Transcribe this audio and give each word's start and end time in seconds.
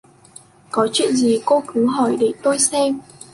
Có 0.71 0.87
chuyện 0.93 1.15
gì 1.15 1.41
cô 1.45 1.63
cứ 1.67 1.85
hỏi 1.85 2.17
để 2.19 2.31
tôi 2.43 2.59
xem 2.59 2.99